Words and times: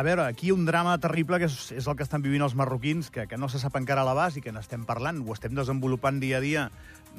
a 0.00 0.02
veure, 0.02 0.24
aquí 0.24 0.50
un 0.50 0.64
drama 0.64 0.96
terrible 0.96 1.36
que 1.38 1.44
és, 1.44 1.56
és 1.76 1.86
el 1.86 1.96
que 1.96 2.04
estan 2.06 2.22
vivint 2.24 2.40
els 2.40 2.54
marroquins, 2.56 3.10
que, 3.12 3.26
que 3.28 3.36
no 3.36 3.50
se 3.52 3.58
sap 3.60 3.74
encara 3.76 4.04
l'abast 4.06 4.38
i 4.40 4.42
que 4.44 4.52
n'estem 4.54 4.86
parlant, 4.88 5.18
ho 5.20 5.34
estem 5.36 5.52
desenvolupant 5.52 6.22
dia 6.22 6.38
a 6.38 6.40
dia, 6.40 6.62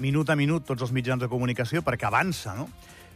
minut 0.02 0.32
a 0.34 0.36
minut, 0.40 0.65
tots 0.65 0.81
els 0.88 0.94
mitjans 0.96 1.21
de 1.21 1.29
comunicació, 1.29 1.83
perquè 1.86 2.09
avança, 2.09 2.55
no? 2.57 2.65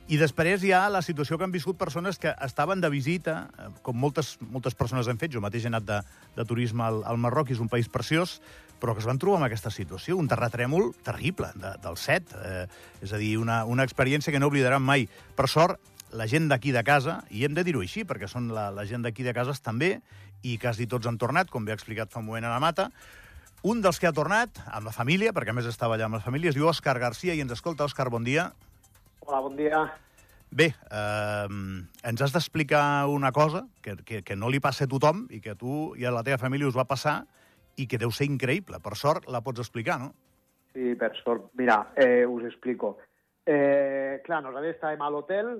I 0.06 0.20
després 0.22 0.62
hi 0.62 0.70
ha 0.70 0.84
la 0.94 1.02
situació 1.02 1.40
que 1.40 1.48
han 1.48 1.56
viscut 1.56 1.80
persones 1.82 2.20
que 2.22 2.30
estaven 2.46 2.84
de 2.84 2.92
visita, 2.94 3.48
eh, 3.58 3.72
com 3.82 3.98
moltes, 3.98 4.36
moltes 4.54 4.78
persones 4.78 5.10
han 5.10 5.18
fet, 5.18 5.34
jo 5.34 5.42
mateix 5.42 5.66
he 5.66 5.72
anat 5.72 5.88
de, 5.88 5.98
de 6.38 6.46
turisme 6.46 6.86
al, 6.86 7.02
al 7.02 7.18
Marroc, 7.18 7.50
és 7.50 7.64
un 7.64 7.72
país 7.72 7.90
preciós, 7.90 8.38
però 8.78 8.94
que 8.94 9.02
es 9.02 9.10
van 9.10 9.18
trobar 9.18 9.42
amb 9.42 9.48
aquesta 9.50 9.74
situació, 9.74 10.20
un 10.22 10.30
terratrèmol 10.30 10.92
terrible 11.02 11.50
de, 11.58 11.74
del 11.82 11.98
set, 11.98 12.38
eh, 12.38 12.68
és 13.02 13.18
a 13.18 13.18
dir, 13.18 13.34
una, 13.42 13.64
una 13.66 13.88
experiència 13.88 14.30
que 14.30 14.44
no 14.44 14.54
oblidaran 14.54 14.86
mai. 14.86 15.10
Per 15.34 15.50
sort, 15.50 15.82
la 16.16 16.28
gent 16.32 16.48
d'aquí 16.50 16.72
de 16.72 16.84
casa, 16.88 17.20
i 17.30 17.44
hem 17.46 17.54
de 17.58 17.64
dir-ho 17.68 17.84
així, 17.84 18.06
perquè 18.08 18.30
són 18.32 18.48
la, 18.56 18.70
la 18.74 18.86
gent 18.88 19.04
d'aquí 19.06 19.26
de 19.26 19.34
cases 19.36 19.62
també, 19.62 20.00
i 20.46 20.58
quasi 20.62 20.88
tots 20.88 21.08
han 21.10 21.20
tornat, 21.22 21.52
com 21.52 21.66
bé 21.66 21.74
ha 21.74 21.80
explicat 21.80 22.14
fa 22.14 22.22
un 22.24 22.30
moment 22.30 22.48
a 22.48 22.54
la 22.54 22.62
Mata, 22.64 22.90
un 23.66 23.82
dels 23.82 23.98
que 24.00 24.08
ha 24.08 24.14
tornat, 24.16 24.62
amb 24.70 24.88
la 24.88 24.94
família, 24.96 25.34
perquè 25.34 25.52
a 25.52 25.58
més 25.58 25.68
estava 25.68 25.96
allà 25.98 26.08
amb 26.08 26.20
la 26.20 26.24
família, 26.24 26.52
es 26.52 26.58
diu 26.58 26.68
Òscar 26.70 27.00
Garcia 27.02 27.34
i 27.34 27.42
ens 27.42 27.56
escolta. 27.56 27.88
Òscar, 27.88 28.12
bon 28.14 28.24
dia. 28.24 28.52
Hola, 29.26 29.40
bon 29.42 29.56
dia. 29.58 29.80
Bé, 30.54 30.68
eh, 30.70 31.48
ens 32.06 32.22
has 32.22 32.36
d'explicar 32.36 33.08
una 33.10 33.32
cosa 33.34 33.66
que, 33.82 33.96
que, 34.06 34.22
que 34.22 34.38
no 34.38 34.52
li 34.54 34.62
passa 34.62 34.86
a 34.86 34.92
tothom 34.92 35.26
i 35.34 35.42
que 35.42 35.56
a 35.56 35.58
tu 35.58 35.96
i 35.98 36.06
a 36.06 36.14
la 36.14 36.22
teva 36.24 36.38
família 36.38 36.70
us 36.70 36.78
va 36.78 36.86
passar 36.86 37.24
i 37.82 37.90
que 37.90 37.98
deu 38.00 38.14
ser 38.14 38.30
increïble. 38.30 38.80
Per 38.86 38.94
sort 38.96 39.26
la 39.28 39.42
pots 39.42 39.66
explicar, 39.66 39.98
no? 40.00 40.14
Sí, 40.76 40.94
per 41.00 41.16
sort. 41.24 41.50
Mira, 41.58 41.82
eh, 41.98 42.24
us 42.30 42.46
explico. 42.46 43.00
Eh, 43.46 44.22
clar, 44.26 44.44
nosaltres 44.46 44.78
estàvem 44.78 45.02
a 45.02 45.10
l'hotel, 45.10 45.56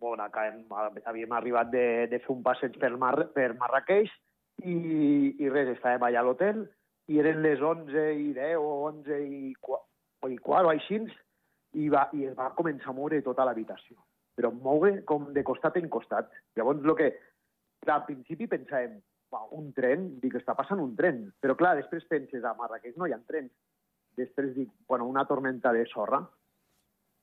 bueno, 0.00 0.24
acabem, 0.24 0.64
havíem 1.04 1.32
arribat 1.32 1.70
de, 1.70 2.08
de 2.10 2.18
fer 2.24 2.34
un 2.34 2.42
passeig 2.42 2.78
per, 2.82 2.92
Mar, 2.98 3.14
per 3.34 3.52
Marrakeix 3.60 4.10
i, 4.64 4.74
i 5.38 5.50
res, 5.50 5.70
estàvem 5.76 6.08
allà 6.08 6.22
a 6.22 6.26
l'hotel 6.26 6.64
i 7.10 7.18
eren 7.22 7.42
les 7.44 7.62
11 7.62 8.08
i 8.18 8.32
10 8.36 8.58
o 8.58 8.74
11 8.90 9.20
i 9.22 9.54
4 9.60 9.82
o, 10.22 10.30
i 10.30 10.38
4, 10.38 10.66
o 10.66 10.70
així, 10.70 11.00
i, 11.74 11.88
va, 11.90 12.06
i 12.14 12.26
es 12.30 12.34
va 12.38 12.52
començar 12.56 12.92
a 12.92 12.96
moure 12.96 13.20
tota 13.26 13.46
l'habitació. 13.48 13.98
Però 14.38 14.52
moure 14.54 15.02
com 15.08 15.28
de 15.34 15.44
costat 15.44 15.76
en 15.80 15.88
costat. 15.92 16.30
Llavors, 16.56 16.84
el 16.84 16.98
que... 16.98 17.12
Al 17.90 18.04
principi 18.06 18.46
pensàvem, 18.46 19.00
un 19.58 19.72
tren, 19.74 20.04
dic, 20.22 20.36
està 20.38 20.54
passant 20.54 20.78
un 20.78 20.92
tren. 20.94 21.24
Però 21.42 21.56
clar, 21.58 21.74
després 21.80 22.06
penses, 22.06 22.44
a 22.44 22.54
Marrakeix 22.58 22.94
no 22.96 23.08
hi 23.08 23.14
ha 23.16 23.18
trens. 23.26 23.50
Després 24.18 24.52
dic, 24.54 24.70
bueno, 24.88 25.08
una 25.10 25.24
tormenta 25.26 25.72
de 25.74 25.82
sorra. 25.90 26.20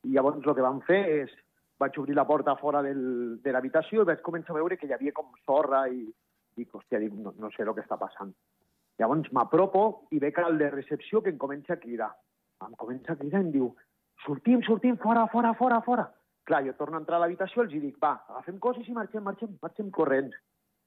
I 0.04 0.12
llavors 0.18 0.44
el 0.44 0.58
que 0.58 0.66
vam 0.66 0.82
fer 0.88 1.00
és, 1.22 1.32
vaig 1.80 1.98
obrir 2.00 2.16
la 2.16 2.28
porta 2.28 2.56
fora 2.60 2.82
del, 2.84 3.40
de 3.44 3.52
l'habitació 3.56 4.04
i 4.04 4.10
vaig 4.12 4.24
començar 4.26 4.54
a 4.54 4.60
veure 4.60 4.78
que 4.78 4.88
hi 4.88 4.94
havia 4.96 5.16
com 5.16 5.32
sorra 5.46 5.86
i 5.88 6.02
dic, 6.60 6.74
hòstia, 6.76 7.00
dic, 7.00 7.14
no, 7.16 7.34
no 7.40 7.52
sé 7.56 7.64
el 7.64 7.74
que 7.76 7.86
està 7.86 7.98
passant. 8.00 8.34
Llavors 9.00 9.32
m'apropo 9.36 9.84
i 10.12 10.20
veig 10.20 10.40
el 10.44 10.58
de 10.60 10.70
recepció 10.74 11.22
que 11.24 11.32
em 11.32 11.38
comença 11.40 11.74
a 11.76 11.80
cridar. 11.80 12.12
Em 12.66 12.76
comença 12.76 13.14
a 13.14 13.20
cridar 13.20 13.40
i 13.40 13.48
em 13.48 13.54
diu, 13.54 13.70
sortim, 14.26 14.64
sortim, 14.68 14.98
fora, 15.00 15.26
fora, 15.32 15.54
fora, 15.56 15.80
fora. 15.86 16.10
Clar, 16.50 16.64
jo 16.66 16.74
torno 16.76 16.98
a 16.98 17.04
entrar 17.04 17.20
a 17.20 17.24
l'habitació 17.24 17.64
els 17.64 17.72
dic, 17.72 17.96
va, 18.02 18.18
agafem 18.28 18.60
coses 18.60 18.88
i 18.90 18.96
marxem, 18.96 19.24
marxem, 19.24 19.56
marxem 19.62 19.92
corrents. 19.96 20.36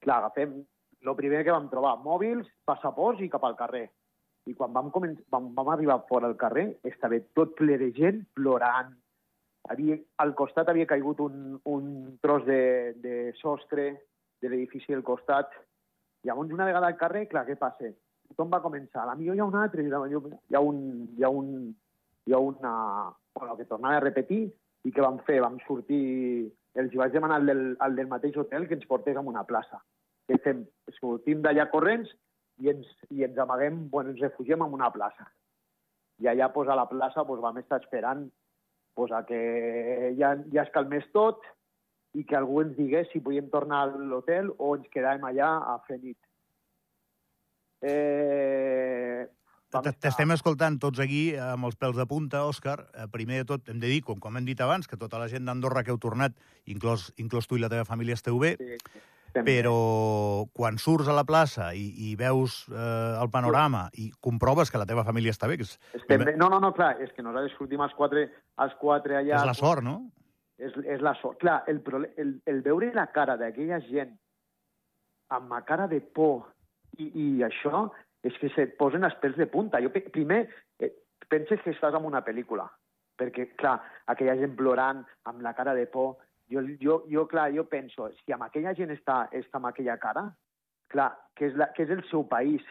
Clar, 0.03 0.19
agafem 0.19 0.59
el 1.03 1.17
primer 1.19 1.45
que 1.47 1.55
vam 1.55 1.69
trobar, 1.71 1.97
mòbils, 2.05 2.49
passaports 2.69 3.23
i 3.23 3.31
cap 3.33 3.45
al 3.47 3.57
carrer. 3.57 3.87
I 4.51 4.57
quan 4.59 4.73
vam, 4.75 4.91
vam, 5.31 5.53
vam 5.55 5.71
arribar 5.71 6.01
fora 6.09 6.29
al 6.29 6.37
carrer, 6.37 6.67
estava 6.85 7.21
tot 7.39 7.55
ple 7.59 7.79
de 7.79 7.93
gent 7.97 8.25
plorant. 8.35 8.91
Havia, 9.73 9.97
al 10.23 10.35
costat 10.37 10.69
havia 10.69 10.89
caigut 10.91 11.21
un, 11.25 11.59
un 11.73 11.91
tros 12.21 12.45
de, 12.47 12.63
de 13.01 13.19
sostre 13.41 13.91
de 14.43 14.51
l'edifici 14.51 14.93
al 14.93 15.05
costat 15.07 15.53
Llavors, 16.23 16.53
una 16.53 16.65
vegada 16.65 16.87
al 16.87 16.97
carrer, 16.97 17.27
clar, 17.29 17.45
què 17.47 17.57
passa? 17.59 17.91
Tothom 18.31 18.51
va 18.53 18.63
començar, 18.63 19.05
la 19.07 19.17
millor 19.19 19.37
hi 19.37 19.43
ha 19.43 19.49
un 19.49 19.57
altre, 19.59 19.83
hi 19.83 19.91
ha 19.91 20.01
un, 20.01 20.83
hi 21.19 21.25
ha 21.25 21.31
un, 21.31 21.49
hi 22.27 22.35
ha, 22.35 22.39
una... 22.39 22.75
Bueno, 23.35 23.57
que 23.59 23.67
tornava 23.67 23.99
a 23.99 24.05
repetir, 24.05 24.45
i 24.87 24.93
què 24.93 25.03
vam 25.03 25.19
fer? 25.27 25.41
Vam 25.43 25.59
sortir... 25.67 26.53
Els 26.81 26.95
vaig 26.97 27.13
demanar 27.13 27.37
al 27.37 27.51
del, 27.51 27.59
al 27.85 27.97
del 27.99 28.07
mateix 28.09 28.37
hotel 28.41 28.65
que 28.69 28.79
ens 28.79 28.87
portés 28.89 29.19
a 29.19 29.25
una 29.29 29.43
plaça. 29.45 29.83
Què 30.31 30.39
fem? 30.41 30.63
Sortim 30.97 31.43
d'allà 31.45 31.67
corrents 31.69 32.09
i 32.65 32.71
ens, 32.73 32.87
i 33.13 33.27
ens 33.27 33.37
amaguem, 33.43 33.83
bueno, 33.93 34.15
ens 34.15 34.23
refugiem 34.25 34.65
en 34.65 34.79
una 34.79 34.89
plaça. 34.95 35.27
I 36.23 36.31
allà, 36.33 36.49
pues, 36.55 36.71
a 36.73 36.79
la 36.79 36.87
plaça, 36.89 37.27
pues, 37.29 37.43
vam 37.45 37.59
estar 37.61 37.83
esperant 37.83 38.25
pues, 38.95 39.13
a 39.13 39.25
que 39.27 40.15
ja, 40.19 40.35
ja 40.53 40.65
es 40.65 40.73
calmés 40.75 41.07
tot, 41.13 41.43
i 42.13 42.25
que 42.29 42.37
algú 42.37 42.61
ens 42.63 42.75
digués 42.77 43.09
si 43.13 43.23
podíem 43.25 43.49
tornar 43.53 43.87
a 43.87 43.93
l'hotel 43.97 44.51
o 44.59 44.75
ens 44.77 44.89
quedàvem 44.93 45.25
allà 45.31 45.55
a 45.73 45.79
fer 45.87 45.99
nit. 46.03 46.19
Eh, 47.83 49.25
T'estem 49.73 50.35
escoltant 50.35 50.77
tots 50.77 51.01
aquí 51.01 51.33
amb 51.41 51.65
els 51.65 51.79
pèls 51.81 51.97
de 51.97 52.05
punta, 52.05 52.43
Òscar. 52.45 52.77
Eh, 52.93 53.07
primer 53.13 53.41
de 53.41 53.47
tot, 53.55 53.71
hem 53.73 53.81
de 53.81 53.89
dir, 53.89 54.03
com, 54.05 54.21
com 54.21 54.37
hem 54.37 54.45
dit 54.45 54.61
abans, 54.61 54.87
que 54.87 54.99
tota 55.01 55.21
la 55.23 55.31
gent 55.33 55.49
d'Andorra 55.49 55.81
que 55.83 55.95
heu 55.95 56.01
tornat, 56.03 56.37
inclòs, 56.69 57.09
inclòs 57.17 57.49
tu 57.49 57.57
i 57.57 57.63
la 57.65 57.73
teva 57.73 57.89
família, 57.89 58.19
esteu 58.19 58.37
bé, 58.43 58.53
sí, 58.61 58.77
sí. 58.77 59.03
Però 59.33 59.77
quan 60.53 60.77
surts 60.79 61.09
a 61.09 61.17
la 61.17 61.25
plaça 61.29 61.73
i, 61.75 61.89
i 62.11 62.15
veus 62.21 62.63
eh, 62.69 63.17
el 63.17 63.31
panorama 63.33 63.87
sí. 63.93 64.09
i 64.09 64.13
comproves 64.21 64.71
que 64.71 64.81
la 64.81 64.89
teva 64.89 65.05
família 65.09 65.33
està 65.35 65.49
bé... 65.51 65.59
Que 65.61 65.69
és... 65.69 65.79
Estem 65.97 66.27
bé. 66.27 66.37
No, 66.37 66.51
no, 66.53 66.61
no, 66.61 66.73
clar, 66.77 66.95
és 67.05 67.13
que 67.17 67.25
nosaltres 67.25 67.57
sortim 67.59 67.85
els 67.85 67.95
quatre, 67.99 68.29
els 68.61 68.75
quatre 68.81 69.21
allà... 69.21 69.41
És 69.41 69.49
la 69.49 69.57
sort, 69.57 69.85
no? 69.87 70.01
és, 70.63 70.75
és 70.87 71.03
la 71.03 71.15
sort. 71.21 71.39
Clar, 71.43 71.63
el, 71.69 71.83
el, 72.17 72.35
el 72.47 72.63
veure 72.63 72.93
la 72.95 73.09
cara 73.15 73.37
d'aquella 73.41 73.81
gent 73.89 74.15
amb 75.33 75.53
la 75.53 75.63
cara 75.69 75.89
de 75.89 76.01
por 76.01 76.53
i, 76.99 77.09
i 77.09 77.27
això 77.47 77.87
és 78.23 78.37
que 78.39 78.53
se't 78.55 78.77
posen 78.79 79.07
els 79.09 79.17
pèls 79.23 79.39
de 79.41 79.49
punta. 79.51 79.81
Jo 79.83 79.91
primer 79.93 80.45
eh, 80.79 80.93
penses 81.29 81.63
que 81.65 81.75
estàs 81.75 81.97
en 81.99 82.07
una 82.07 82.23
pel·lícula, 82.25 82.69
perquè, 83.19 83.49
clar, 83.59 83.79
aquella 84.13 84.37
gent 84.39 84.55
plorant 84.59 85.03
amb 85.31 85.43
la 85.43 85.55
cara 85.59 85.75
de 85.79 85.89
por, 85.91 86.21
jo, 86.53 86.63
jo, 86.81 86.99
jo 87.11 87.27
clar, 87.29 87.49
jo 87.55 87.65
penso, 87.71 88.11
si 88.23 88.35
amb 88.35 88.47
aquella 88.47 88.75
gent 88.79 88.93
està, 88.95 89.25
està 89.33 89.59
amb 89.59 89.71
aquella 89.71 89.97
cara, 90.03 90.27
clar, 90.93 91.11
que 91.39 91.49
és, 91.49 91.57
la, 91.59 91.71
que 91.77 91.87
és 91.87 91.93
el 91.95 92.05
seu 92.11 92.27
país, 92.29 92.63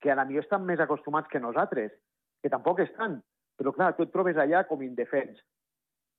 que 0.00 0.10
a 0.10 0.16
la 0.18 0.26
millor 0.26 0.44
estan 0.44 0.64
més 0.66 0.80
acostumats 0.80 1.30
que 1.30 1.42
nosaltres, 1.42 1.92
que 2.42 2.50
tampoc 2.52 2.82
estan, 2.82 3.20
però 3.60 3.72
clar, 3.76 3.92
tu 3.96 4.06
et 4.06 4.12
trobes 4.12 4.38
allà 4.40 4.64
com 4.68 4.82
indefens. 4.82 5.40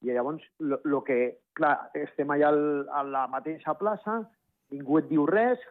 I 0.01 0.13
llavors, 0.16 0.44
el 0.61 0.97
que, 1.05 1.19
clar, 1.57 1.75
estem 1.97 2.31
allà 2.33 2.50
al, 2.53 2.63
a 2.89 3.03
la 3.05 3.27
mateixa 3.29 3.75
plaça, 3.77 4.21
ningú 4.73 5.01
et 5.01 5.09
diu 5.09 5.27
res, 5.29 5.61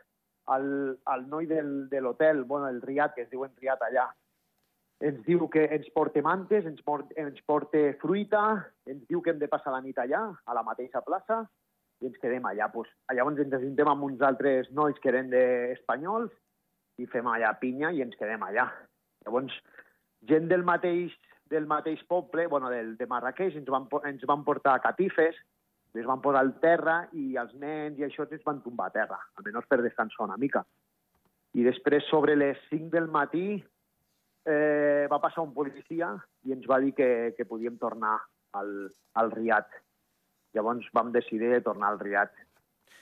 el, 0.55 0.67
el 1.15 1.27
noi 1.31 1.47
del, 1.51 1.89
de 1.91 2.01
l'hotel, 2.03 2.45
bueno, 2.45 2.69
el 2.69 2.83
Riat, 2.83 3.15
que 3.15 3.25
es 3.27 3.31
diu 3.31 3.47
en 3.47 3.55
Riat 3.59 3.83
allà, 3.87 4.09
ens 5.01 5.23
diu 5.25 5.47
que 5.49 5.65
ens 5.73 5.89
porta 5.95 6.21
mantes, 6.23 6.67
ens, 6.69 6.83
port, 6.85 7.09
ens 7.17 7.41
porta 7.49 7.81
fruita, 8.03 8.43
ens 8.87 9.07
diu 9.09 9.23
que 9.25 9.33
hem 9.33 9.41
de 9.41 9.49
passar 9.49 9.73
la 9.73 9.81
nit 9.85 9.99
allà, 9.99 10.27
a 10.45 10.57
la 10.57 10.65
mateixa 10.67 11.01
plaça, 11.07 11.43
i 12.01 12.09
ens 12.09 12.21
quedem 12.21 12.45
allà. 12.49 12.69
Pues, 12.73 12.89
llavors 13.17 13.41
ens 13.41 13.57
ajuntem 13.57 13.89
amb 13.89 14.05
uns 14.11 14.21
altres 14.25 14.69
nois 14.77 15.01
que 15.01 15.13
eren 15.13 15.33
d'espanyols 15.33 16.33
i 17.01 17.09
fem 17.09 17.29
allà 17.29 17.55
pinya 17.61 17.93
i 17.97 18.05
ens 18.05 18.17
quedem 18.21 18.45
allà. 18.45 18.69
Llavors, 19.25 19.57
gent 20.29 20.49
del 20.53 20.65
mateix 20.69 21.17
del 21.51 21.67
mateix 21.67 22.05
poble, 22.07 22.47
bueno, 22.47 22.71
del, 22.71 22.95
de 22.97 23.07
Marrakeix, 23.11 23.57
ens 23.59 23.69
van, 23.69 23.89
ens 24.07 24.23
van 24.31 24.45
portar 24.47 24.77
catifes, 24.85 25.35
les 25.99 26.07
van 26.07 26.23
posar 26.23 26.45
al 26.45 26.53
terra 26.63 27.01
i 27.19 27.35
els 27.41 27.57
nens 27.59 27.99
i 27.99 28.07
això 28.07 28.23
ens 28.29 28.45
van 28.47 28.61
tombar 28.63 28.87
a 28.87 28.95
terra, 28.95 29.19
almenys 29.37 29.67
per 29.67 29.81
descansar 29.83 30.29
una 30.29 30.39
mica. 30.39 30.63
I 31.59 31.67
després, 31.67 32.07
sobre 32.07 32.37
les 32.39 32.61
5 32.71 32.93
del 32.95 33.11
matí, 33.11 33.59
eh, 34.47 35.07
va 35.11 35.21
passar 35.23 35.45
un 35.45 35.55
policia 35.55 36.13
i 36.47 36.55
ens 36.57 36.69
va 36.71 36.81
dir 36.81 36.95
que, 36.97 37.35
que 37.37 37.49
podíem 37.49 37.79
tornar 37.79 38.17
al, 38.57 38.71
al 39.15 39.33
Riat. 39.35 39.69
Llavors 40.57 40.89
vam 40.97 41.13
decidir 41.15 41.61
tornar 41.67 41.93
al 41.93 42.01
Riat. 42.01 42.33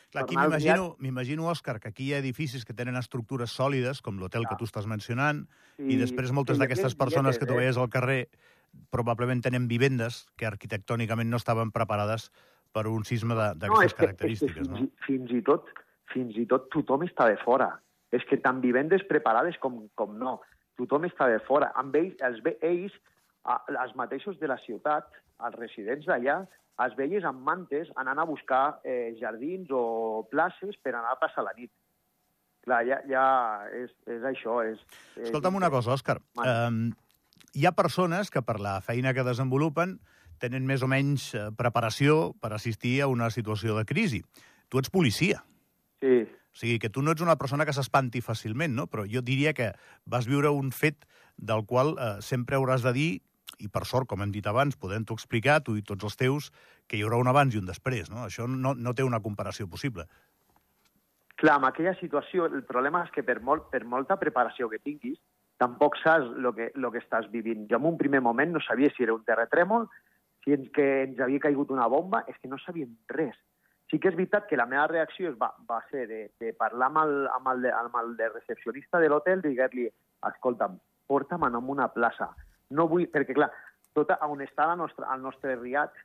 Clar, 0.09 0.25
aquí 0.25 0.37
m'imagino, 0.39 0.95
m'imagino, 1.05 1.49
Òscar, 1.53 1.77
que 1.81 1.91
aquí 1.93 2.07
hi 2.09 2.13
ha 2.17 2.21
edificis 2.23 2.65
que 2.65 2.73
tenen 2.77 2.97
estructures 2.97 3.53
sòlides, 3.53 4.01
com 4.01 4.17
l'hotel 4.17 4.47
que 4.49 4.57
tu 4.57 4.65
estàs 4.65 4.87
mencionant, 4.89 5.43
sí, 5.77 5.91
i 5.93 5.99
després 6.01 6.33
moltes 6.33 6.57
sí, 6.57 6.63
d'aquestes 6.63 6.97
persones 6.97 7.37
que 7.37 7.49
tu 7.49 7.59
veies 7.59 7.77
al 7.77 7.91
carrer 7.93 8.23
probablement 8.93 9.43
tenen 9.45 9.67
vivendes 9.69 10.23
que 10.37 10.49
arquitectònicament 10.49 11.29
no 11.29 11.41
estaven 11.41 11.73
preparades 11.75 12.31
per 12.73 12.87
un 12.89 13.05
sisme 13.09 13.37
d'aquestes 13.37 13.95
no, 13.95 14.01
característiques, 14.01 14.57
és 14.57 14.65
que 14.65 14.65
fins, 14.65 14.89
no? 14.89 15.05
Fins 15.05 15.37
i 15.37 15.43
tot, 15.45 15.69
fins 16.13 16.41
i 16.41 16.47
tot 16.49 16.69
tothom 16.73 17.05
està 17.05 17.29
de 17.29 17.37
fora. 17.45 17.75
És 18.13 18.25
que 18.29 18.39
tant 18.41 18.63
vivendes 18.65 19.05
preparades 19.09 19.61
com, 19.61 19.83
com 19.99 20.17
no. 20.17 20.39
Tothom 20.79 21.09
està 21.09 21.27
de 21.31 21.41
fora. 21.47 21.73
Amb 21.81 21.97
ells, 21.99 22.15
els, 22.25 22.39
ells, 22.63 22.95
els 23.75 23.97
mateixos 23.99 24.39
de 24.39 24.51
la 24.51 24.59
ciutat, 24.63 25.11
els 25.47 25.59
residents 25.59 26.07
d'allà, 26.07 26.41
es 26.87 26.95
veies 26.99 27.27
amb 27.27 27.43
mantes 27.43 27.91
anant 27.99 28.21
a 28.23 28.27
buscar 28.29 28.79
eh, 28.87 29.17
jardins 29.19 29.71
o 29.75 30.25
places 30.31 30.79
per 30.83 30.95
anar 30.95 31.17
a 31.17 31.21
passar 31.21 31.43
la 31.47 31.55
nit. 31.57 31.73
Clar, 32.67 32.83
ja, 32.87 33.01
ja 33.11 33.25
és, 33.75 33.91
és 34.07 34.25
això. 34.29 34.61
És, 34.67 34.79
és... 35.17 35.27
Escolta'm 35.29 35.59
una 35.59 35.71
cosa, 35.75 35.97
Òscar. 35.97 36.19
Um, 36.39 36.93
hi 37.57 37.67
ha 37.67 37.75
persones 37.75 38.31
que 38.31 38.45
per 38.45 38.59
la 38.63 38.79
feina 38.85 39.15
que 39.17 39.27
desenvolupen 39.27 39.99
tenen 40.39 40.67
més 40.69 40.85
o 40.87 40.89
menys 40.91 41.33
eh, 41.35 41.49
preparació 41.59 42.35
per 42.39 42.53
assistir 42.55 43.01
a 43.03 43.09
una 43.11 43.31
situació 43.35 43.75
de 43.79 43.87
crisi. 43.89 44.23
Tu 44.71 44.79
ets 44.79 44.93
policia. 44.95 45.43
Sí. 45.99 46.21
O 46.53 46.59
sigui, 46.59 46.79
que 46.83 46.91
tu 46.91 47.03
no 47.03 47.13
ets 47.15 47.25
una 47.25 47.37
persona 47.39 47.67
que 47.69 47.75
s'espanti 47.77 48.23
fàcilment, 48.25 48.75
no? 48.75 48.89
Però 48.91 49.05
jo 49.07 49.23
diria 49.23 49.55
que 49.55 49.73
vas 50.05 50.27
viure 50.27 50.51
un 50.55 50.73
fet 50.73 51.05
del 51.37 51.65
qual 51.67 51.95
eh, 51.97 52.15
sempre 52.25 52.59
hauràs 52.59 52.83
de 52.87 52.95
dir, 52.97 53.11
i 53.59 53.69
per 53.69 53.85
sort, 53.91 54.07
com 54.11 54.23
hem 54.23 54.33
dit 54.35 54.47
abans, 54.47 54.77
podem-t'ho 54.79 55.17
explicar, 55.19 55.61
tu 55.67 55.77
i 55.79 55.83
tots 55.83 56.07
els 56.07 56.17
teus, 56.19 56.51
que 56.87 56.99
hi 56.99 57.05
haurà 57.05 57.19
un 57.19 57.31
abans 57.31 57.55
i 57.55 57.61
un 57.61 57.67
després, 57.67 58.11
no? 58.11 58.25
Això 58.27 58.47
no, 58.47 58.75
no 58.75 58.95
té 58.95 59.07
una 59.07 59.23
comparació 59.25 59.67
possible. 59.69 60.07
Clar, 61.39 61.59
en 61.61 61.67
aquella 61.69 61.95
situació, 61.99 62.47
el 62.51 62.65
problema 62.67 63.05
és 63.07 63.11
que 63.15 63.23
per, 63.27 63.39
molt, 63.47 63.69
per 63.73 63.85
molta 63.87 64.17
preparació 64.19 64.71
que 64.71 64.81
tinguis, 64.83 65.19
tampoc 65.59 65.99
saps 66.03 66.31
el 66.39 66.49
que, 66.55 66.71
lo 66.75 66.91
que 66.95 67.03
estàs 67.03 67.29
vivint. 67.31 67.67
Jo 67.71 67.79
en 67.79 67.91
un 67.93 67.99
primer 67.99 68.23
moment 68.23 68.55
no 68.55 68.63
sabia 68.63 68.91
si 68.95 69.05
era 69.07 69.15
un 69.15 69.25
terratrèmol, 69.27 69.87
si 70.45 70.55
ens, 70.55 70.71
que 70.75 70.87
ens 71.05 71.21
havia 71.23 71.43
caigut 71.43 71.71
una 71.75 71.87
bomba, 71.91 72.25
és 72.31 72.39
que 72.43 72.51
no 72.51 72.59
sabíem 72.63 72.95
res. 73.11 73.39
Sí 73.89 73.99
que 73.99 74.11
és 74.11 74.17
veritat 74.17 74.49
que 74.49 74.59
la 74.61 74.67
meva 74.69 74.87
reacció 74.91 75.31
va, 75.41 75.49
va 75.69 75.79
ser 75.91 76.05
de, 76.11 76.21
de 76.41 76.53
parlar 76.53 76.91
amb 76.91 77.01
el, 77.03 77.15
amb 77.33 77.49
el, 77.55 77.63
de, 77.65 77.73
amb 77.73 77.97
el 78.03 78.17
de 78.19 78.29
recepcionista 78.35 79.01
de 79.01 79.09
l'hotel, 79.09 79.41
dir-li, 79.45 79.87
escolta'm, 80.29 80.77
porta'm 81.09 81.47
a 81.47 81.53
una 81.59 81.89
plaça. 81.95 82.29
No 82.71 82.89
vull... 82.89 83.09
Perquè, 83.13 83.33
clar, 83.39 83.49
tot 83.97 84.13
on 84.29 84.45
està 84.45 84.67
la 84.69 84.77
nostra, 84.77 85.09
el 85.15 85.25
nostre 85.25 85.57
riat 85.57 85.97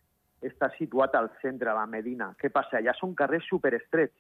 està 0.43 0.69
situat 0.77 1.15
al 1.15 1.29
centre, 1.41 1.71
a 1.71 1.75
la 1.75 1.85
Medina. 1.87 2.33
Què 2.39 2.51
passa? 2.51 2.79
Allà 2.79 2.95
són 2.95 3.15
carrers 3.19 3.47
superestrets. 3.51 4.15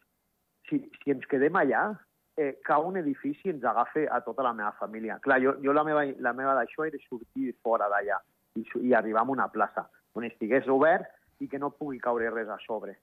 Si, 0.67 0.79
si 0.99 1.15
ens 1.15 1.25
quedem 1.31 1.55
allà, 1.59 1.89
eh, 2.35 2.59
cau 2.67 2.87
un 2.87 2.99
edifici 2.99 3.47
i 3.47 3.55
ens 3.55 3.63
agafa 3.63 4.05
a 4.11 4.21
tota 4.27 4.43
la 4.43 4.53
meva 4.53 4.71
família. 4.79 5.19
Clar, 5.23 5.39
jo, 5.43 5.55
jo 5.63 5.75
la 5.75 5.83
meva, 5.87 6.05
la 6.19 6.35
meva 6.35 6.55
d'això 6.59 6.87
era 6.87 6.99
sortir 7.07 7.51
fora 7.63 7.89
d'allà 7.91 8.19
i, 8.59 8.63
i 8.87 8.93
arribar 8.93 9.23
a 9.23 9.31
una 9.31 9.49
plaça 9.51 9.87
on 10.13 10.27
estigués 10.27 10.67
obert 10.69 11.09
i 11.41 11.49
que 11.49 11.59
no 11.59 11.73
pugui 11.73 11.99
caure 11.99 12.29
res 12.31 12.49
a 12.49 12.59
sobre. 12.65 12.95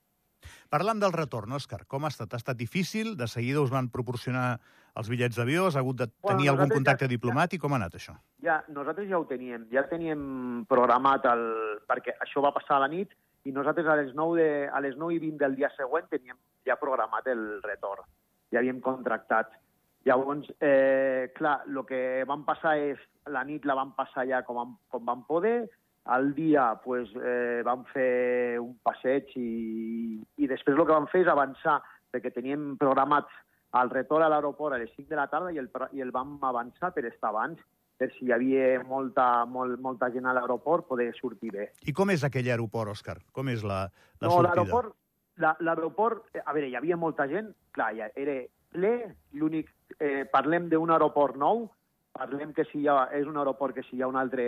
Parlam 0.69 0.99
del 1.01 1.13
retorn, 1.15 1.51
Òscar. 1.57 1.83
Com 1.87 2.05
ha 2.05 2.11
estat? 2.13 2.33
Ha 2.33 2.41
estat 2.41 2.59
difícil? 2.59 3.15
De 3.17 3.27
seguida 3.27 3.61
us 3.61 3.73
van 3.73 3.89
proporcionar 3.93 4.59
els 4.99 5.09
bitllets 5.11 5.37
d'avió? 5.39 5.67
Has 5.67 5.77
hagut 5.79 5.99
de 6.01 6.07
tenir 6.07 6.47
bueno, 6.47 6.51
algun 6.53 6.75
contacte 6.77 7.07
ja, 7.07 7.11
diplomàtic? 7.11 7.61
Com 7.63 7.75
ha 7.75 7.79
anat 7.81 7.97
això? 7.99 8.15
Ja, 8.43 8.61
nosaltres 8.73 9.09
ja 9.09 9.19
ho 9.19 9.27
teníem. 9.29 9.67
Ja 9.73 9.85
teníem 9.89 10.65
programat 10.69 11.27
el... 11.31 11.43
perquè 11.89 12.17
això 12.25 12.43
va 12.43 12.53
passar 12.55 12.77
a 12.77 12.85
la 12.85 12.91
nit 12.91 13.13
i 13.43 13.53
nosaltres 13.55 13.87
a 13.89 13.97
les 13.97 14.13
9, 14.15 14.37
de, 14.37 14.49
a 14.69 14.81
les 14.83 14.97
9 14.97 15.17
i 15.17 15.21
20 15.23 15.41
del 15.41 15.57
dia 15.57 15.71
següent 15.77 16.09
teníem 16.11 16.37
ja 16.67 16.77
programat 16.81 17.27
el 17.31 17.61
retorn. 17.65 18.05
Ja 18.51 18.59
havíem 18.61 18.81
contractat. 18.83 19.53
Llavors, 20.05 20.47
eh, 20.59 21.31
clar, 21.37 21.61
el 21.69 21.83
que 21.87 22.01
vam 22.27 22.45
passar 22.47 22.77
és... 22.81 23.01
La 23.29 23.43
nit 23.45 23.67
la 23.69 23.75
vam 23.77 23.91
passar 23.93 24.23
ja 24.25 24.39
com, 24.41 24.71
com 24.89 25.03
vam 25.05 25.19
poder, 25.27 25.67
al 26.05 26.33
dia 26.33 26.73
pues, 26.83 27.09
eh, 27.15 27.61
vam 27.65 27.83
fer 27.93 28.59
un 28.59 28.73
passeig 28.83 29.29
i, 29.37 30.21
i 30.37 30.49
després 30.49 30.77
el 30.77 30.85
que 30.85 30.95
vam 30.95 31.09
fer 31.11 31.23
és 31.25 31.31
avançar, 31.31 31.79
perquè 32.11 32.33
teníem 32.33 32.75
programats 32.81 33.31
el 33.79 33.91
retorn 33.91 34.25
a 34.25 34.31
l'aeroport 34.31 34.75
a 34.75 34.81
les 34.81 34.91
5 34.97 35.07
de 35.09 35.19
la 35.19 35.29
tarda 35.31 35.51
i 35.53 35.59
el, 35.61 35.69
i 35.95 36.01
el 36.03 36.11
vam 36.11 36.39
avançar 36.43 36.91
per 36.95 37.05
estar 37.07 37.29
abans, 37.29 37.61
per 38.01 38.09
si 38.15 38.25
hi 38.25 38.33
havia 38.33 38.81
molta, 38.87 39.45
molt, 39.45 39.77
molta 39.79 40.09
gent 40.11 40.25
a 40.25 40.33
l'aeroport, 40.35 40.87
poder 40.89 41.11
sortir 41.19 41.53
bé. 41.53 41.69
I 41.85 41.93
com 41.93 42.09
és 42.11 42.25
aquell 42.27 42.49
aeroport, 42.49 42.91
Òscar? 42.95 43.19
Com 43.31 43.51
és 43.53 43.63
la, 43.63 43.85
la 44.19 44.27
no, 44.27 44.33
sortida? 44.33 44.55
L'aeroport, 44.57 44.95
l'aeroport, 45.61 46.25
a 46.41 46.55
veure, 46.57 46.71
hi 46.71 46.79
havia 46.79 46.97
molta 46.97 47.29
gent, 47.29 47.53
clar, 47.77 47.93
ja 47.99 48.09
era 48.15 48.41
ple, 48.73 48.95
l'únic... 49.37 49.69
Eh, 50.01 50.23
parlem 50.31 50.69
d'un 50.71 50.89
aeroport 50.95 51.35
nou, 51.37 51.65
Parlem 52.21 52.51
que 52.53 52.67
si 52.69 52.83
hi 52.83 52.87
ha, 52.91 53.07
és 53.17 53.25
un 53.25 53.39
aeroport 53.41 53.73
que 53.73 53.81
si 53.87 53.95
hi 53.97 54.03
ha 54.03 54.09
una, 54.11 54.21
altre, 54.21 54.43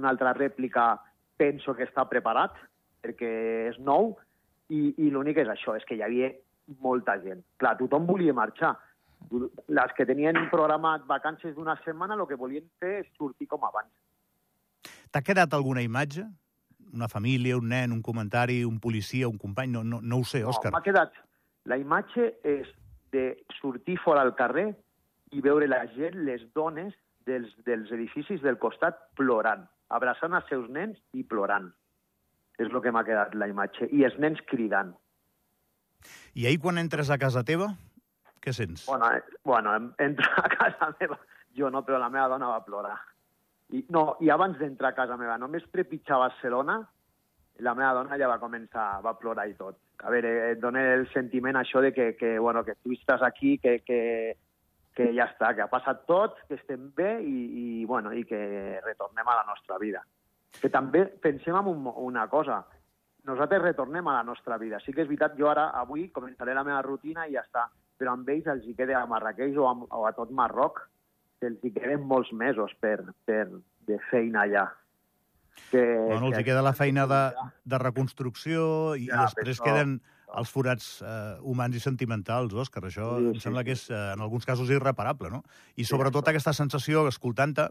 una 0.00 0.08
altra 0.08 0.32
rèplica 0.32 0.94
penso 1.36 1.74
que 1.76 1.84
està 1.84 2.06
preparat, 2.08 2.54
perquè 3.04 3.32
és 3.68 3.76
nou, 3.84 4.14
i, 4.72 4.94
i 4.96 5.10
l'únic 5.12 5.42
és 5.42 5.50
això, 5.52 5.74
és 5.76 5.84
que 5.84 5.98
hi 5.98 6.00
havia 6.06 6.30
molta 6.80 7.18
gent. 7.20 7.42
Clar, 7.60 7.74
tothom 7.76 8.08
volia 8.08 8.32
marxar. 8.32 8.72
Les 9.28 9.92
que 9.98 10.06
tenien 10.08 10.38
programat 10.48 11.04
vacances 11.10 11.52
d'una 11.56 11.76
setmana, 11.84 12.16
el 12.16 12.24
que 12.30 12.40
volien 12.40 12.64
fer 12.80 13.02
és 13.02 13.12
sortir 13.18 13.50
com 13.52 13.68
abans. 13.68 13.92
T'ha 15.12 15.20
quedat 15.26 15.52
alguna 15.52 15.84
imatge? 15.84 16.24
Una 16.96 17.10
família, 17.12 17.60
un 17.60 17.68
nen, 17.74 17.92
un 17.92 18.00
comentari, 18.00 18.62
un 18.64 18.80
policia, 18.80 19.28
un 19.28 19.36
company? 19.42 19.74
No, 19.76 19.84
no, 19.84 20.00
no 20.00 20.22
ho 20.22 20.24
sé, 20.24 20.46
Òscar. 20.48 20.72
No, 20.72 20.78
m'ha 20.78 20.86
quedat... 20.86 21.12
La 21.66 21.76
imatge 21.82 22.28
és 22.46 22.68
de 23.10 23.32
sortir 23.58 23.96
fora 23.98 24.22
al 24.22 24.36
carrer 24.38 24.68
i 25.36 25.42
veure 25.44 25.68
la 25.68 25.84
gent, 25.92 26.16
les 26.24 26.44
dones 26.56 26.94
dels, 27.28 27.50
dels 27.66 27.90
edificis 27.92 28.40
del 28.44 28.58
costat 28.62 28.98
plorant, 29.18 29.66
abraçant 29.92 30.36
els 30.38 30.46
seus 30.50 30.68
nens 30.72 30.96
i 31.12 31.26
plorant. 31.26 31.68
És 32.56 32.70
el 32.70 32.80
que 32.80 32.92
m'ha 32.94 33.04
quedat 33.04 33.34
la 33.36 33.50
imatge. 33.50 33.90
I 33.92 34.06
els 34.08 34.16
nens 34.22 34.40
cridant. 34.48 34.94
I 36.38 36.46
ahir 36.48 36.60
quan 36.62 36.80
entres 36.80 37.10
a 37.12 37.18
casa 37.20 37.42
teva, 37.44 37.68
què 38.40 38.54
sents? 38.56 38.86
Bueno, 38.88 39.10
eh, 39.12 39.22
bueno 39.44 39.74
entro 39.98 40.30
a 40.40 40.48
casa 40.48 40.92
meva, 41.00 41.18
jo 41.58 41.70
no, 41.72 41.82
però 41.84 42.00
la 42.00 42.10
meva 42.12 42.28
dona 42.32 42.52
va 42.54 42.64
plorar. 42.64 42.96
I, 43.74 43.82
no, 43.90 44.14
i 44.22 44.30
abans 44.30 44.58
d'entrar 44.60 44.92
a 44.92 44.96
casa 44.96 45.18
meva, 45.18 45.36
només 45.42 45.66
trepitjar 45.72 46.20
Barcelona, 46.22 46.78
la 47.66 47.74
meva 47.74 47.92
dona 47.98 48.18
ja 48.20 48.28
va 48.30 48.40
començar, 48.40 48.86
va 49.04 49.16
plorar 49.18 49.48
i 49.50 49.56
tot. 49.58 49.80
A 50.04 50.12
veure, 50.12 50.32
et 50.52 50.60
dona 50.62 50.84
el 50.94 51.06
sentiment 51.12 51.56
això 51.58 51.82
de 51.82 51.90
que, 51.96 52.12
que, 52.20 52.36
bueno, 52.38 52.62
que 52.64 52.76
tu 52.84 52.94
estàs 52.94 53.24
aquí, 53.26 53.56
que, 53.58 53.80
que, 53.84 54.00
que 54.96 55.10
ja 55.12 55.26
està, 55.28 55.52
que 55.54 55.64
ha 55.64 55.68
passat 55.68 56.06
tot, 56.08 56.38
que 56.48 56.56
estem 56.56 56.88
bé 56.96 57.18
i, 57.20 57.36
i, 57.62 57.66
bueno, 57.88 58.14
i 58.16 58.24
que 58.24 58.40
retornem 58.84 59.28
a 59.28 59.42
la 59.42 59.44
nostra 59.48 59.76
vida. 59.82 60.00
Que 60.56 60.70
també 60.72 61.04
pensem 61.22 61.56
en 61.58 61.68
un, 61.68 61.90
una 62.08 62.24
cosa, 62.32 62.62
nosaltres 63.28 63.60
retornem 63.60 64.08
a 64.08 64.16
la 64.16 64.24
nostra 64.24 64.56
vida. 64.56 64.80
Sí 64.80 64.94
que 64.96 65.04
és 65.04 65.10
veritat, 65.10 65.36
jo 65.36 65.50
ara, 65.52 65.68
avui, 65.76 66.08
començaré 66.14 66.54
la 66.56 66.64
meva 66.64 66.80
rutina 66.86 67.26
i 67.26 67.36
ja 67.36 67.44
està, 67.44 67.66
però 68.00 68.16
amb 68.16 68.28
ells 68.32 68.48
els 68.54 68.64
hi 68.64 68.74
queda 68.78 68.96
a 69.02 69.06
Marrakeix 69.10 69.56
o 69.60 69.68
a, 69.68 69.74
o 69.98 70.06
a 70.08 70.14
tot 70.16 70.32
Marroc, 70.32 70.80
que 71.40 71.50
els 71.50 71.62
hi 71.64 71.74
queden 71.76 72.08
molts 72.08 72.32
mesos 72.32 72.72
per, 72.80 72.98
per 73.28 73.44
de 73.86 74.00
feina 74.10 74.46
allà. 74.46 74.66
Que, 75.70 75.82
bueno, 75.82 76.30
els 76.30 76.40
hi 76.40 76.44
queda 76.46 76.64
la 76.64 76.74
feina 76.76 77.06
de, 77.08 77.22
de 77.64 77.80
reconstrucció 77.80 78.94
i 78.96 79.10
ja, 79.10 79.24
després 79.26 79.56
això... 79.56 79.68
queden 79.68 79.98
els 80.34 80.50
forats 80.50 80.88
eh, 81.06 81.36
humans 81.46 81.76
i 81.76 81.82
sentimentals, 81.82 82.54
Òscar. 82.54 82.84
Això 82.88 83.12
sí, 83.20 83.30
em 83.34 83.42
sembla 83.42 83.62
sí. 83.62 83.68
que 83.68 83.76
és, 83.78 83.84
eh, 83.90 84.00
en 84.14 84.24
alguns 84.24 84.46
casos, 84.48 84.70
irreparable, 84.72 85.30
no? 85.30 85.44
I 85.76 85.86
sobretot 85.86 86.26
sí, 86.26 86.34
aquesta 86.34 86.54
sensació, 86.56 87.06
escoltant-te, 87.10 87.68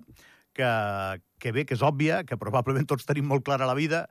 que, 0.55 0.69
que 1.39 1.51
bé, 1.51 1.65
que 1.67 1.75
és 1.75 1.83
òbvia, 1.83 2.23
que 2.23 2.39
probablement 2.39 2.87
tots 2.87 3.07
tenim 3.07 3.27
molt 3.27 3.43
clara 3.47 3.67
la 3.67 3.75
vida, 3.75 4.05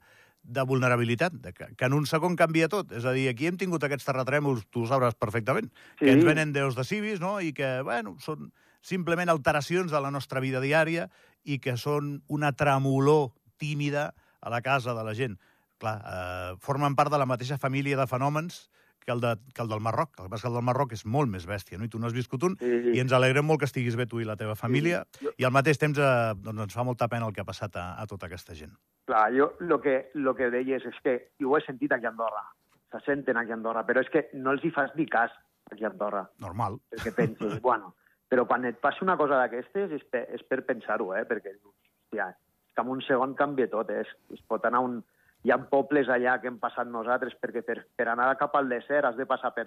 de 0.44 0.60
vulnerabilitat, 0.68 1.32
de 1.40 1.54
que, 1.56 1.70
que 1.74 1.86
en 1.88 1.94
un 1.96 2.04
segon 2.06 2.36
canvia 2.36 2.68
tot. 2.68 2.92
És 2.92 3.06
a 3.08 3.14
dir, 3.16 3.30
aquí 3.30 3.48
hem 3.48 3.56
tingut 3.56 3.84
aquests 3.86 4.04
terratrèmols, 4.04 4.66
tu 4.68 4.84
ho 4.84 4.90
sabràs 4.90 5.16
perfectament, 5.16 5.70
sí. 5.96 6.04
que 6.04 6.12
ens 6.12 6.26
venen 6.26 6.52
deus 6.52 6.76
de 6.76 6.84
civis, 6.84 7.22
no?, 7.22 7.38
i 7.40 7.54
que, 7.56 7.78
bueno, 7.86 8.18
són 8.20 8.52
simplement 8.84 9.32
alteracions 9.32 9.88
de 9.90 10.02
la 10.04 10.12
nostra 10.12 10.44
vida 10.44 10.60
diària 10.60 11.08
i 11.48 11.56
que 11.64 11.78
són 11.80 12.18
una 12.28 12.52
tremolor 12.52 13.32
tímida 13.56 14.10
a 14.44 14.52
la 14.52 14.60
casa 14.60 14.92
de 14.92 15.04
la 15.06 15.16
gent 15.16 15.38
clar, 15.84 15.98
eh, 16.00 16.56
formen 16.64 16.96
part 16.98 17.12
de 17.12 17.20
la 17.20 17.28
mateixa 17.28 17.60
família 17.60 18.00
de 18.00 18.08
fenòmens 18.10 18.64
que 19.04 19.12
el, 19.12 19.20
de, 19.20 19.36
que 19.54 19.62
el 19.62 19.68
del 19.68 19.80
Marroc. 19.80 20.16
El 20.18 20.26
que 20.26 20.30
passa 20.30 20.48
que 20.48 20.52
el 20.52 20.58
del 20.58 20.64
Marroc 20.64 20.94
és 20.96 21.04
molt 21.04 21.30
més 21.30 21.46
bèstia, 21.46 21.78
no? 21.78 21.86
I 21.86 21.92
tu 21.92 22.00
no 22.00 22.08
has 22.08 22.16
viscut 22.16 22.42
un, 22.48 22.56
sí, 22.58 22.72
sí. 22.86 22.96
i 22.96 23.02
ens 23.02 23.12
alegrem 23.12 23.46
molt 23.46 23.60
que 23.62 23.68
estiguis 23.68 23.98
bé 24.00 24.08
tu 24.10 24.20
i 24.22 24.28
la 24.28 24.38
teva 24.40 24.56
família, 24.58 25.04
sí, 25.18 25.30
i 25.38 25.46
al 25.46 25.52
mateix 25.54 25.80
temps 25.80 26.00
eh, 26.00 26.10
doncs 26.40 26.66
ens 26.66 26.76
fa 26.76 26.86
molta 26.88 27.08
pena 27.12 27.28
el 27.28 27.36
que 27.36 27.44
ha 27.44 27.48
passat 27.48 27.76
a, 27.76 27.86
a 28.00 28.06
tota 28.10 28.30
aquesta 28.30 28.56
gent. 28.56 28.72
Clar, 29.10 29.26
jo 29.36 29.50
el 29.60 29.76
que, 29.84 29.96
lo 30.16 30.34
que 30.38 30.50
deies 30.54 30.86
és 30.88 31.00
que, 31.04 31.18
i 31.38 31.44
ho 31.44 31.58
he 31.58 31.64
sentit 31.66 31.92
aquí 31.92 32.08
a 32.08 32.14
Andorra, 32.14 32.46
se 32.94 33.02
senten 33.04 33.36
aquí 33.36 33.52
a 33.52 33.58
Andorra, 33.58 33.84
però 33.84 34.00
és 34.00 34.08
que 34.10 34.28
no 34.40 34.54
els 34.54 34.64
hi 34.64 34.72
fas 34.72 34.94
ni 34.96 35.06
cas 35.10 35.34
aquí 35.70 35.84
a 35.84 35.92
Andorra. 35.92 36.24
Normal. 36.40 36.80
Perquè 36.94 37.12
penses, 37.16 37.58
bueno, 37.68 37.92
però 38.32 38.46
quan 38.48 38.64
et 38.64 38.80
passa 38.80 39.04
una 39.04 39.18
cosa 39.20 39.36
d'aquestes 39.42 39.92
és, 39.98 40.08
per, 40.10 40.24
és 40.32 40.42
per 40.48 40.62
pensar-ho, 40.64 41.12
eh? 41.18 41.26
perquè 41.28 41.52
hòstia, 41.58 42.30
és 42.32 42.74
que 42.74 42.82
en 42.82 42.94
un 42.96 43.04
segon 43.04 43.36
canvia 43.38 43.68
tot, 43.70 43.92
eh? 43.92 44.00
es, 44.06 44.16
es 44.32 44.40
pot 44.48 44.64
anar 44.64 44.80
un, 44.86 45.02
hi 45.44 45.52
ha 45.52 45.60
pobles 45.70 46.08
allà 46.08 46.38
que 46.40 46.48
hem 46.48 46.58
passat 46.60 46.88
nosaltres, 46.88 47.36
perquè 47.40 47.62
per, 47.66 47.82
per 47.96 48.08
anar 48.08 48.32
cap 48.40 48.54
al 48.56 48.68
desert 48.72 49.10
has 49.10 49.16
de 49.16 49.26
passar 49.28 49.52
per, 49.56 49.66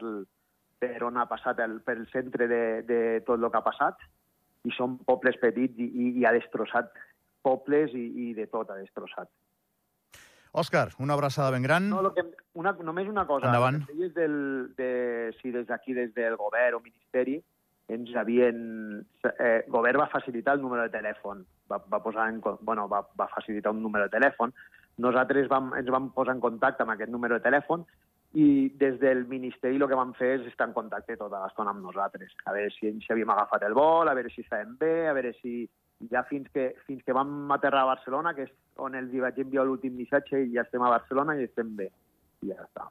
per 0.82 0.96
on 1.06 1.18
ha 1.22 1.28
passat, 1.30 1.60
el, 1.62 1.80
per 1.86 2.00
el 2.00 2.08
centre 2.14 2.48
de, 2.50 2.62
de 2.88 3.02
tot 3.28 3.38
el 3.38 3.52
que 3.52 3.60
ha 3.62 3.66
passat, 3.66 4.02
i 4.66 4.74
són 4.74 4.98
pobles 5.06 5.38
petits 5.42 5.78
i, 5.78 5.86
i, 5.88 6.08
i 6.22 6.26
ha 6.26 6.34
destrossat 6.36 6.90
pobles 7.46 7.94
i, 7.96 8.08
i 8.26 8.32
de 8.38 8.48
tot 8.52 8.72
ha 8.74 8.80
destrossat. 8.80 9.30
Òscar, 10.58 10.88
una 11.04 11.14
abraçada 11.14 11.52
ben 11.54 11.62
gran. 11.62 11.92
No, 11.92 12.02
que, 12.16 12.24
una, 12.58 12.74
només 12.82 13.10
una 13.12 13.28
cosa. 13.30 13.46
Endavant. 13.52 13.84
Del, 14.16 14.40
de, 14.80 14.90
si 15.38 15.54
des 15.54 15.68
d'aquí, 15.70 15.94
des 15.94 16.10
del 16.16 16.40
govern 16.40 16.80
o 16.80 16.82
ministeri, 16.82 17.38
ens 17.94 18.16
havien... 18.18 18.58
Eh, 19.38 19.62
govern 19.70 20.02
va 20.02 20.10
facilitar 20.10 20.58
el 20.58 20.64
número 20.66 20.88
de 20.88 20.96
telèfon, 20.98 21.46
va, 21.70 21.78
va, 21.86 22.02
posar 22.02 22.28
en, 22.32 22.42
bueno, 22.42 22.88
va, 22.90 23.04
va 23.20 23.30
facilitar 23.36 23.76
un 23.76 23.84
número 23.86 24.08
de 24.08 24.16
telèfon, 24.18 24.56
nosaltres 25.04 25.50
vam, 25.52 25.72
ens 25.78 25.90
vam 25.94 26.12
posar 26.16 26.36
en 26.36 26.44
contacte 26.44 26.84
amb 26.84 26.94
aquest 26.96 27.12
número 27.14 27.38
de 27.38 27.46
telèfon 27.46 27.86
i 28.38 28.70
des 28.78 29.00
del 29.00 29.26
Ministeri 29.30 29.80
el 29.80 29.88
que 29.88 29.98
vam 29.98 30.14
fer 30.18 30.34
és 30.40 30.48
estar 30.50 30.68
en 30.68 30.76
contacte 30.76 31.16
tota 31.18 31.40
l'estona 31.44 31.72
amb 31.74 31.86
nosaltres. 31.86 32.34
A 32.46 32.54
veure 32.56 32.74
si, 32.76 32.92
si 33.02 33.14
havíem 33.14 33.32
agafat 33.34 33.64
el 33.68 33.76
vol, 33.78 34.10
a 34.10 34.16
veure 34.18 34.32
si 34.34 34.44
estàvem 34.44 34.76
bé, 34.80 35.08
a 35.08 35.16
veure 35.18 35.34
si 35.40 35.64
ja 36.12 36.24
fins 36.30 36.50
que, 36.54 36.74
fins 36.86 37.02
que 37.06 37.16
vam 37.16 37.50
aterrar 37.56 37.86
a 37.86 37.94
Barcelona, 37.94 38.36
que 38.38 38.46
és 38.46 38.54
on 38.84 38.98
els 39.00 39.14
hi 39.14 39.24
vaig 39.24 39.40
enviar 39.42 39.66
l'últim 39.66 39.96
missatge, 39.98 40.44
i 40.44 40.54
ja 40.54 40.66
estem 40.68 40.84
a 40.86 40.94
Barcelona 40.94 41.38
i 41.38 41.48
estem 41.48 41.74
bé. 41.80 41.90
I 42.46 42.52
ja 42.52 42.60
està. 42.62 42.86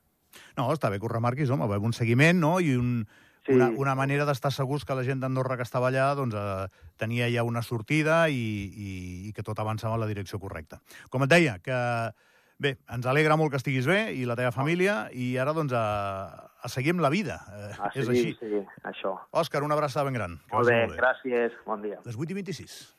No, 0.57 0.67
està 0.73 0.91
bé 0.91 0.99
que 0.99 1.07
ho 1.07 1.13
remarquis, 1.13 1.53
home, 1.53 1.69
un 1.79 1.95
seguiment, 1.95 2.41
no?, 2.43 2.57
i 2.59 2.75
un, 2.77 3.05
Sí. 3.47 3.53
una, 3.55 3.69
una 3.79 3.95
manera 3.95 4.25
d'estar 4.27 4.51
segurs 4.53 4.85
que 4.85 4.95
la 4.99 5.05
gent 5.07 5.21
d'Andorra 5.23 5.57
que 5.57 5.63
estava 5.63 5.89
allà 5.89 6.09
doncs, 6.19 6.35
eh, 6.35 6.69
tenia 6.99 7.29
ja 7.31 7.45
una 7.47 7.63
sortida 7.63 8.29
i, 8.29 8.35
i, 8.37 9.29
i 9.29 9.33
que 9.33 9.43
tot 9.47 9.59
avançava 9.63 9.95
en 9.95 10.01
la 10.03 10.07
direcció 10.11 10.41
correcta. 10.43 10.81
Com 11.11 11.23
et 11.23 11.31
deia, 11.31 11.59
que 11.63 11.77
bé, 12.59 12.77
ens 12.91 13.07
alegra 13.07 13.37
molt 13.37 13.53
que 13.53 13.59
estiguis 13.61 13.87
bé 13.87 14.13
i 14.17 14.25
la 14.27 14.35
teva 14.37 14.51
família 14.51 15.07
i 15.13 15.37
ara 15.39 15.53
doncs 15.53 15.73
a, 15.77 16.51
a 16.59 16.69
seguir 16.73 16.95
amb 16.97 17.05
la 17.05 17.11
vida. 17.13 17.39
Eh, 17.53 17.73
Ah, 17.79 17.91
és 17.95 18.07
sí, 18.07 18.11
així. 18.11 18.37
sí, 18.41 18.63
això. 18.83 19.15
Òscar, 19.31 19.63
una 19.63 19.75
abraçada 19.77 20.05
ben 20.09 20.15
gran. 20.15 20.39
Que 20.49 20.57
Molt 20.57 20.71
vagi 20.71 20.91
bé, 20.91 20.97
gràcies, 20.97 21.53
bon 21.67 21.83
dia. 21.83 21.99
Les 22.05 22.17
8 22.17 22.31
i 22.33 22.35
26. 22.43 22.96